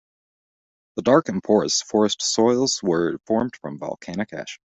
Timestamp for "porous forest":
1.43-2.23